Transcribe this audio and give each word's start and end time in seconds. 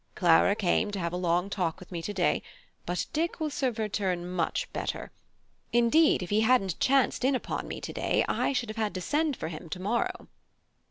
Clara 0.15 0.55
came 0.55 0.89
to 0.89 0.97
have 0.97 1.13
a 1.13 1.15
long 1.15 1.47
talk 1.47 1.79
with 1.79 1.91
me 1.91 2.01
to 2.01 2.11
day, 2.11 2.41
but 2.87 3.05
Dick 3.13 3.39
will 3.39 3.51
serve 3.51 3.77
her 3.77 3.87
turn 3.87 4.27
much 4.27 4.67
better. 4.73 5.11
Indeed, 5.71 6.23
if 6.23 6.31
he 6.31 6.41
hadn't 6.41 6.79
chanced 6.79 7.23
in 7.23 7.35
upon 7.35 7.67
me 7.67 7.79
to 7.81 7.93
day 7.93 8.25
I 8.27 8.51
should 8.51 8.69
have 8.69 8.77
had 8.77 8.95
to 8.95 8.99
have 8.99 9.05
sent 9.05 9.35
for 9.37 9.49
him 9.49 9.69
to 9.69 9.79
morrow." 9.79 10.27